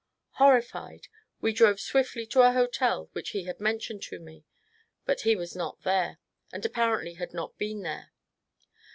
[0.39, 1.09] Horrified,
[1.41, 4.43] we drove swiftly to a hotel which he had men tioned to me,
[5.05, 6.17] but he was not there,
[6.51, 8.11] and apparently had not been there.